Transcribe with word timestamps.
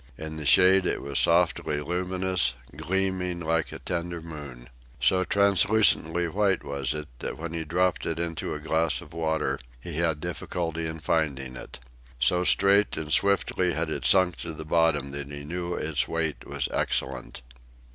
In 0.17 0.37
the 0.37 0.47
shade 0.47 0.87
it 0.87 1.03
was 1.03 1.19
softly 1.19 1.79
luminous, 1.79 2.55
gleaming 2.75 3.39
like 3.39 3.71
a 3.71 3.77
tender 3.77 4.19
moon. 4.19 4.67
So 4.99 5.23
translucently 5.23 6.27
white 6.27 6.63
was 6.63 6.95
it, 6.95 7.07
that 7.19 7.37
when 7.37 7.53
he 7.53 7.63
dropped 7.63 8.07
it 8.07 8.17
into 8.17 8.55
a 8.55 8.59
glass 8.59 9.01
of 9.01 9.13
water 9.13 9.59
he 9.79 9.97
had 9.97 10.19
difficulty 10.19 10.87
in 10.87 11.01
finding 11.01 11.55
it. 11.55 11.79
So 12.19 12.43
straight 12.43 12.97
and 12.97 13.13
swiftly 13.13 13.73
had 13.73 13.91
it 13.91 14.03
sunk 14.07 14.37
to 14.37 14.53
the 14.55 14.65
bottom 14.65 15.11
that 15.11 15.27
he 15.27 15.43
knew 15.43 15.75
its 15.75 16.07
weight 16.07 16.47
was 16.47 16.67
excellent. 16.73 17.43